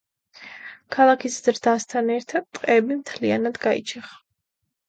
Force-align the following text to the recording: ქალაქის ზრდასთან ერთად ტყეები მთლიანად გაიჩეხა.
ქალაქის 0.95 1.37
ზრდასთან 1.49 2.09
ერთად 2.15 2.47
ტყეები 2.59 2.99
მთლიანად 3.03 3.61
გაიჩეხა. 3.67 4.19